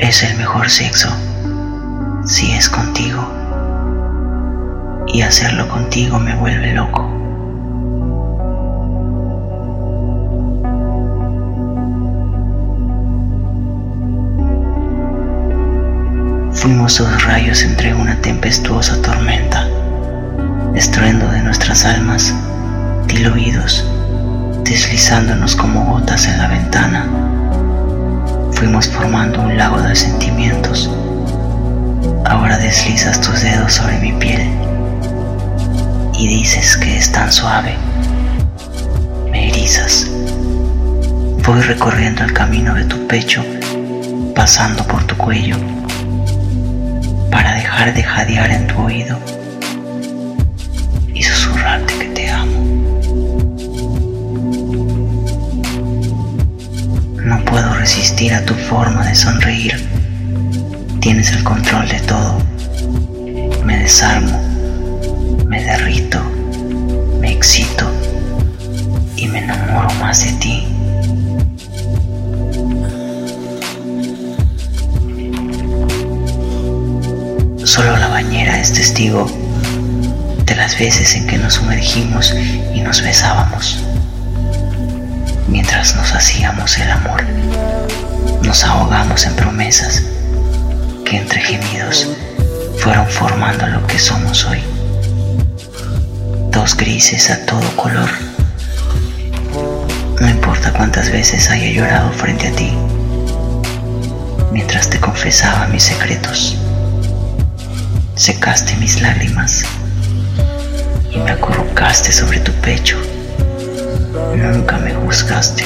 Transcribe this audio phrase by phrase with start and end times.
[0.00, 1.08] es el mejor sexo
[2.24, 3.28] si es contigo.
[5.06, 7.06] Y hacerlo contigo me vuelve loco.
[16.52, 19.66] Fuimos dos rayos entre una tempestuosa tormenta,
[20.74, 22.34] estruendo de nuestras almas,
[23.06, 23.84] diluidos,
[24.64, 27.29] deslizándonos como gotas en la ventana.
[28.60, 30.90] Fuimos formando un lago de sentimientos.
[32.26, 34.50] Ahora deslizas tus dedos sobre mi piel
[36.12, 37.74] y dices que es tan suave.
[39.30, 40.06] Me erizas.
[41.42, 43.42] Voy recorriendo el camino de tu pecho,
[44.34, 45.56] pasando por tu cuello
[47.30, 49.18] para dejar de jadear en tu oído
[57.90, 59.74] A tu forma de sonreír.
[61.00, 62.38] Tienes el control de todo.
[63.64, 64.40] Me desarmo,
[65.48, 66.22] me derrito,
[67.20, 67.90] me excito
[69.16, 70.66] y me enamoro más de ti.
[77.64, 79.26] Solo la bañera es testigo
[80.46, 82.32] de las veces en que nos sumergimos
[82.72, 83.89] y nos besábamos.
[85.50, 87.22] Mientras nos hacíamos el amor,
[88.42, 90.02] nos ahogamos en promesas
[91.04, 92.08] que entre gemidos
[92.78, 94.62] fueron formando lo que somos hoy.
[96.50, 98.08] Dos grises a todo color.
[100.20, 102.72] No importa cuántas veces haya llorado frente a ti,
[104.52, 106.56] mientras te confesaba mis secretos
[108.20, 109.64] secaste mis lágrimas
[111.10, 112.98] y me acurrucaste sobre tu pecho.
[115.10, 115.64] Me juzgaste.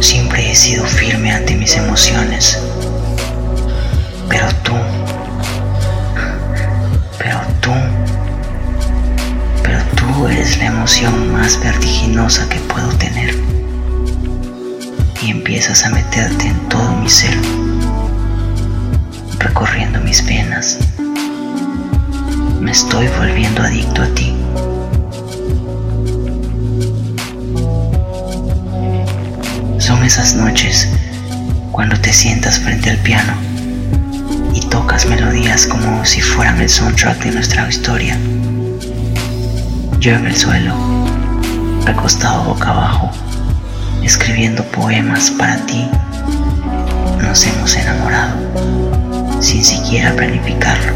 [0.00, 2.58] Siempre he sido firme ante mis emociones,
[4.28, 4.72] pero tú,
[7.18, 7.72] pero tú,
[9.62, 13.34] pero tú eres la emoción más vertiginosa que puedo tener
[15.22, 17.36] y empiezas a meterte en todo mi ser,
[19.64, 20.78] recorriendo mis venas.
[22.60, 24.36] Me estoy volviendo adicto a ti.
[29.78, 30.88] Son esas noches
[31.72, 33.32] cuando te sientas frente al piano
[34.52, 38.18] y tocas melodías como si fueran el soundtrack de nuestra historia.
[39.98, 40.74] Yo en el suelo,
[41.86, 43.10] recostado boca abajo,
[44.02, 45.88] escribiendo poemas para ti,
[47.22, 48.43] nos hemos enamorado
[49.44, 50.92] sin siquiera planificarlo,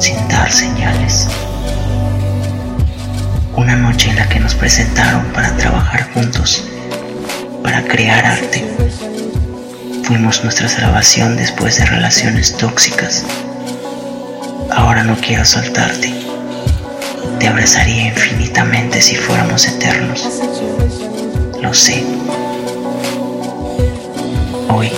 [0.00, 1.28] sin dar señales.
[3.54, 6.64] Una noche en la que nos presentaron para trabajar juntos,
[7.62, 8.66] para crear arte.
[10.02, 13.24] Fuimos nuestra salvación después de relaciones tóxicas.
[14.72, 16.12] Ahora no quiero soltarte.
[17.38, 20.28] Te abrazaría infinitamente si fuéramos eternos
[21.62, 22.02] lo sé.
[24.68, 24.90] Hoy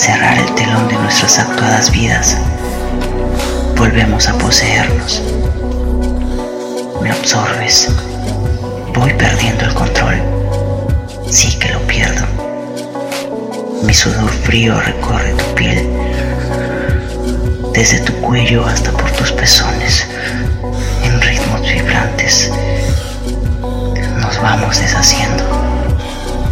[0.00, 2.38] cerrar el telón de nuestras actuadas vidas,
[3.76, 5.22] volvemos a poseernos.
[7.02, 7.88] Me absorbes.
[8.94, 10.16] Voy perdiendo el control.
[11.28, 12.24] Sí que lo pierdo.
[13.82, 15.86] Mi sudor frío recorre tu piel,
[17.74, 20.06] desde tu cuello hasta por tus pezones,
[21.04, 22.50] en ritmos vibrantes
[24.42, 25.44] vamos deshaciendo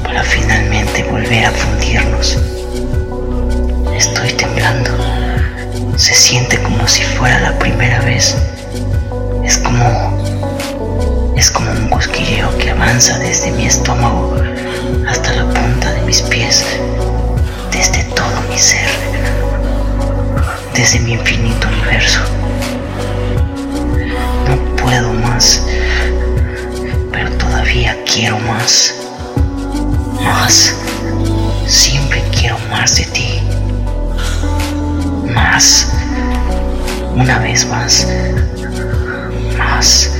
[0.05, 2.37] para finalmente volver a fundirnos.
[3.99, 4.91] Estoy temblando.
[5.97, 8.35] Se siente como si fuera la primera vez.
[9.45, 14.35] Es como es como un cosquilleo que avanza desde mi estómago
[15.07, 16.65] hasta la punta de mis pies,
[17.71, 18.89] desde todo mi ser,
[20.75, 22.21] desde mi infinito universo.
[24.49, 25.63] No puedo más
[28.19, 28.95] quiero más.
[30.25, 30.75] Más.
[31.67, 33.41] Siempre quiero más de ti.
[35.39, 35.87] Más.
[37.15, 38.09] Una vez más.
[39.57, 40.18] Más.